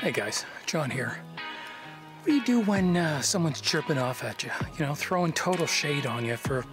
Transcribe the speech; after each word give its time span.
Hey 0.00 0.12
guys, 0.12 0.46
John 0.64 0.88
here. 0.88 1.18
What 2.22 2.24
do 2.24 2.32
you 2.32 2.42
do 2.42 2.60
when 2.60 2.96
uh, 2.96 3.20
someone's 3.20 3.60
chirping 3.60 3.98
off 3.98 4.24
at 4.24 4.42
you? 4.42 4.50
You 4.78 4.86
know, 4.86 4.94
throwing 4.94 5.30
total 5.34 5.66
shade 5.66 6.06
on 6.06 6.24
you 6.24 6.38
for 6.38 6.64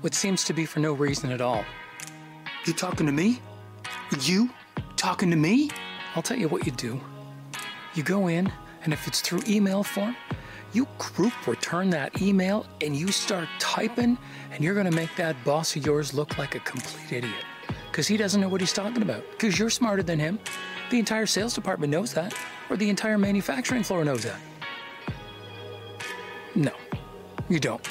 what 0.00 0.14
seems 0.14 0.44
to 0.44 0.52
be 0.52 0.64
for 0.64 0.78
no 0.78 0.92
reason 0.92 1.32
at 1.32 1.40
all. 1.40 1.64
You 2.66 2.72
talking 2.72 3.04
to 3.06 3.10
me? 3.10 3.40
You 4.20 4.48
talking 4.94 5.28
to 5.28 5.36
me? 5.36 5.70
I'll 6.14 6.22
tell 6.22 6.38
you 6.38 6.46
what 6.46 6.66
you 6.66 6.70
do. 6.70 7.00
You 7.94 8.04
go 8.04 8.28
in, 8.28 8.48
and 8.84 8.92
if 8.92 9.08
it's 9.08 9.22
through 9.22 9.40
email 9.48 9.82
form, 9.82 10.16
you 10.72 10.86
group 10.98 11.48
return 11.48 11.90
that 11.90 12.22
email 12.22 12.64
and 12.80 12.94
you 12.94 13.08
start 13.08 13.48
typing, 13.58 14.16
and 14.52 14.62
you're 14.62 14.74
to 14.84 14.92
make 14.92 15.16
that 15.16 15.34
boss 15.44 15.74
of 15.74 15.84
yours 15.84 16.14
look 16.14 16.38
like 16.38 16.54
a 16.54 16.60
complete 16.60 17.24
idiot. 17.24 17.44
Because 17.98 18.06
he 18.06 18.16
doesn't 18.16 18.40
know 18.40 18.48
what 18.48 18.60
he's 18.60 18.72
talking 18.72 19.02
about. 19.02 19.28
Because 19.32 19.58
you're 19.58 19.70
smarter 19.70 20.04
than 20.04 20.20
him. 20.20 20.38
The 20.90 21.00
entire 21.00 21.26
sales 21.26 21.52
department 21.52 21.90
knows 21.90 22.14
that, 22.14 22.32
or 22.70 22.76
the 22.76 22.88
entire 22.88 23.18
manufacturing 23.18 23.82
floor 23.82 24.04
knows 24.04 24.22
that. 24.22 24.38
No, 26.54 26.70
you 27.48 27.58
don't. 27.58 27.84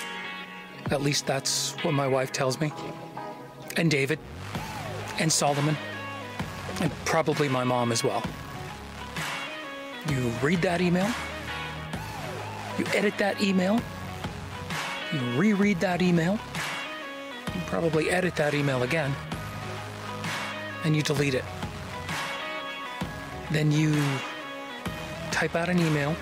At 0.92 1.02
least 1.02 1.28
that's 1.28 1.72
what 1.84 1.94
my 1.94 2.08
wife 2.08 2.32
tells 2.32 2.58
me. 2.62 2.72
And 3.76 3.92
David. 3.92 4.18
And 5.20 5.30
Solomon. 5.30 5.76
And 6.80 6.90
probably 7.04 7.50
my 7.50 7.66
mom 7.66 7.92
as 7.92 8.02
well. 8.02 8.24
You 10.10 10.32
read 10.42 10.62
that 10.62 10.80
email. 10.80 11.14
You 12.80 12.86
edit 12.94 13.18
that 13.18 13.44
email. 13.44 13.82
You 15.12 15.20
reread 15.38 15.82
that 15.82 16.02
email. 16.02 16.40
You 17.54 17.62
probably 17.66 18.10
edit 18.10 18.38
that 18.38 18.54
email 18.54 18.84
again. 18.84 19.14
And 20.84 20.96
you 20.96 21.02
delete 21.02 21.34
it. 21.34 21.44
Then 23.52 23.72
you 23.72 24.02
type 25.32 25.56
out 25.56 25.70
an 25.70 25.80
email, 25.80 26.16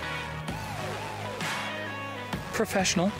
professional, 2.54 3.12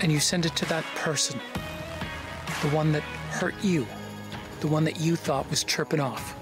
and 0.00 0.12
you 0.12 0.20
send 0.20 0.46
it 0.46 0.54
to 0.56 0.64
that 0.66 0.84
person, 0.94 1.40
the 2.62 2.68
one 2.68 2.92
that 2.92 3.02
hurt 3.30 3.54
you, 3.62 3.86
the 4.60 4.66
one 4.66 4.84
that 4.84 5.00
you 5.00 5.16
thought 5.16 5.48
was 5.50 5.64
chirping 5.64 6.00
off. 6.00 6.34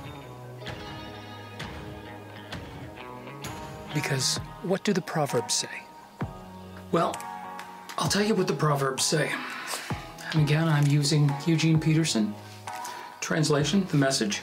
Because 3.95 4.39
what 4.63 4.85
do 4.85 4.93
the 4.93 5.01
Proverbs 5.01 5.55
say? 5.55 5.69
Well, 6.93 7.17
I'll 7.97 8.09
tell 8.09 8.23
you 8.23 8.35
what 8.35 8.47
the 8.47 8.53
Proverbs 8.53 9.05
say. 9.05 9.31
And 10.33 10.43
again, 10.43 10.69
I'm 10.69 10.87
using 10.87 11.33
Eugene 11.47 11.81
Peterson, 11.81 12.35
translation, 13.27 13.85
the 13.91 13.97
message. 13.97 14.43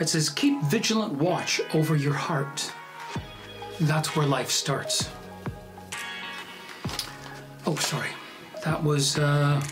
It 0.00 0.08
says, 0.08 0.30
Keep 0.30 0.62
vigilant 0.62 1.12
watch 1.12 1.60
over 1.74 1.94
your 1.94 2.14
heart. 2.14 2.72
That's 3.80 4.16
where 4.16 4.26
life 4.26 4.50
starts. 4.50 5.10
Oh, 7.66 7.76
sorry. 7.76 8.08
That 8.64 8.82
was 8.82 9.18
uh, 9.18 9.62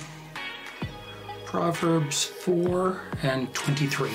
Proverbs 1.47 2.25
4 2.25 3.01
and 3.23 3.53
23. 3.55 4.11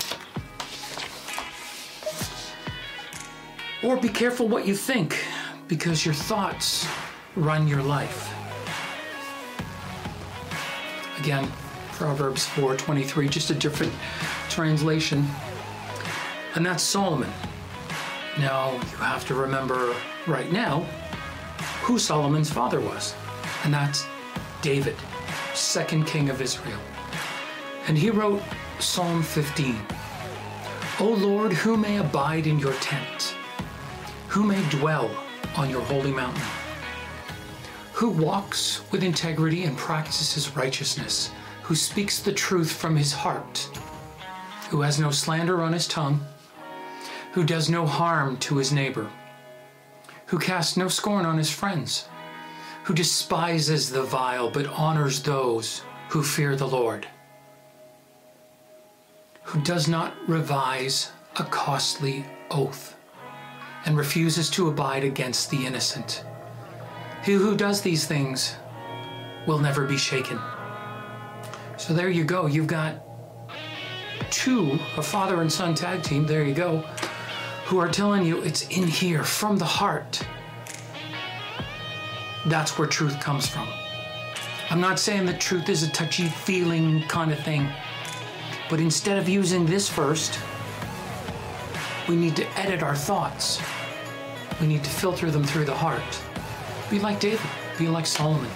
Or 3.83 3.97
be 3.97 4.09
careful 4.09 4.47
what 4.47 4.67
you 4.67 4.75
think, 4.75 5.17
because 5.67 6.05
your 6.05 6.13
thoughts 6.13 6.87
run 7.35 7.67
your 7.67 7.81
life. 7.81 8.31
Again, 11.17 11.51
Proverbs 12.01 12.47
4:23, 12.47 13.29
just 13.29 13.51
a 13.51 13.53
different 13.53 13.93
translation. 14.49 15.23
And 16.55 16.65
that's 16.65 16.81
Solomon. 16.81 17.31
Now, 18.39 18.71
you 18.71 18.97
have 18.97 19.23
to 19.27 19.35
remember 19.35 19.93
right 20.25 20.51
now 20.51 20.79
who 21.83 21.99
Solomon's 21.99 22.49
father 22.49 22.79
was. 22.79 23.13
And 23.63 23.71
that's 23.71 24.03
David, 24.63 24.95
second 25.53 26.07
king 26.07 26.31
of 26.31 26.41
Israel. 26.41 26.79
And 27.87 27.95
he 27.95 28.09
wrote 28.09 28.41
Psalm 28.79 29.21
15. 29.21 29.77
O 31.01 31.05
Lord, 31.05 31.53
who 31.53 31.77
may 31.77 31.97
abide 31.97 32.47
in 32.47 32.57
your 32.57 32.73
tent? 32.81 33.35
Who 34.29 34.41
may 34.43 34.67
dwell 34.71 35.11
on 35.55 35.69
your 35.69 35.81
holy 35.81 36.11
mountain? 36.11 36.41
Who 37.93 38.09
walks 38.09 38.81
with 38.91 39.03
integrity 39.03 39.65
and 39.65 39.77
practices 39.77 40.55
righteousness? 40.55 41.29
Who 41.71 41.75
speaks 41.77 42.19
the 42.19 42.33
truth 42.33 42.69
from 42.69 42.97
his 42.97 43.13
heart? 43.13 43.69
Who 44.71 44.81
has 44.81 44.99
no 44.99 45.09
slander 45.09 45.61
on 45.61 45.71
his 45.71 45.87
tongue? 45.87 46.19
Who 47.31 47.45
does 47.45 47.69
no 47.69 47.85
harm 47.85 48.35
to 48.39 48.57
his 48.57 48.73
neighbor? 48.73 49.09
Who 50.25 50.37
casts 50.37 50.75
no 50.75 50.89
scorn 50.89 51.25
on 51.25 51.37
his 51.37 51.49
friends? 51.49 52.09
Who 52.83 52.93
despises 52.93 53.89
the 53.89 54.03
vile 54.03 54.51
but 54.51 54.67
honors 54.67 55.23
those 55.23 55.81
who 56.09 56.23
fear 56.23 56.57
the 56.57 56.67
Lord? 56.67 57.07
Who 59.43 59.61
does 59.61 59.87
not 59.87 60.13
revise 60.27 61.13
a 61.37 61.45
costly 61.45 62.25
oath? 62.49 62.97
and 63.85 63.95
refuses 63.95 64.49
to 64.49 64.67
abide 64.67 65.05
against 65.05 65.49
the 65.49 65.65
innocent. 65.65 66.25
He 67.23 67.31
who 67.31 67.55
does 67.55 67.79
these 67.79 68.05
things 68.05 68.57
will 69.47 69.59
never 69.59 69.85
be 69.85 69.95
shaken. 69.97 70.37
So 71.81 71.95
there 71.95 72.11
you 72.11 72.23
go. 72.23 72.45
You've 72.45 72.67
got 72.67 73.01
two, 74.29 74.77
a 74.97 75.01
father 75.01 75.41
and 75.41 75.51
son 75.51 75.73
tag 75.73 76.03
team, 76.03 76.27
there 76.27 76.43
you 76.43 76.53
go, 76.53 76.77
who 77.65 77.79
are 77.79 77.89
telling 77.89 78.23
you 78.23 78.39
it's 78.43 78.67
in 78.67 78.87
here 78.87 79.23
from 79.23 79.57
the 79.57 79.65
heart. 79.65 80.21
That's 82.45 82.77
where 82.77 82.87
truth 82.87 83.19
comes 83.19 83.47
from. 83.47 83.67
I'm 84.69 84.79
not 84.79 84.99
saying 84.99 85.25
that 85.25 85.41
truth 85.41 85.69
is 85.69 85.81
a 85.81 85.89
touchy 85.89 86.27
feeling 86.27 87.01
kind 87.07 87.31
of 87.31 87.39
thing, 87.39 87.67
but 88.69 88.79
instead 88.79 89.17
of 89.17 89.27
using 89.27 89.65
this 89.65 89.89
first, 89.89 90.39
we 92.07 92.15
need 92.15 92.35
to 92.35 92.59
edit 92.59 92.83
our 92.83 92.95
thoughts. 92.95 93.59
We 94.61 94.67
need 94.67 94.83
to 94.83 94.89
filter 94.91 95.31
them 95.31 95.43
through 95.43 95.65
the 95.65 95.75
heart. 95.75 96.21
Be 96.91 96.99
like 96.99 97.19
David. 97.19 97.41
Be 97.79 97.87
like 97.87 98.05
Solomon. 98.05 98.51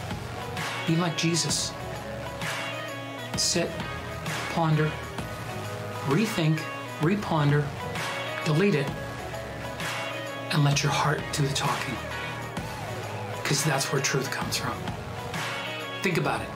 Be 0.85 0.95
like 0.95 1.17
Jesus. 1.17 1.73
Sit, 3.37 3.69
ponder, 4.53 4.91
rethink, 6.05 6.57
reponder, 7.01 7.65
delete 8.45 8.75
it, 8.75 8.89
and 10.51 10.63
let 10.63 10.81
your 10.81 10.91
heart 10.91 11.21
do 11.33 11.45
the 11.45 11.53
talking. 11.53 11.95
Because 13.41 13.63
that's 13.63 13.91
where 13.91 14.01
truth 14.01 14.31
comes 14.31 14.57
from. 14.57 14.75
Think 16.01 16.17
about 16.17 16.41
it. 16.41 16.49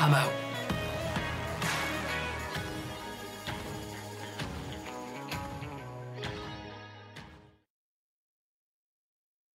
I'm 0.00 0.14
out. 0.14 0.43